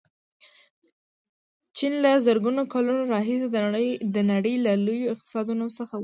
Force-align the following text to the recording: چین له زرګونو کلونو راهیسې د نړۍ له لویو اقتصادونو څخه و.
چین 1.77 1.93
له 2.03 2.11
زرګونو 2.27 2.61
کلونو 2.73 3.03
راهیسې 3.13 3.47
د 4.15 4.17
نړۍ 4.31 4.55
له 4.65 4.71
لویو 4.85 5.11
اقتصادونو 5.13 5.65
څخه 5.77 5.93
و. 5.97 5.99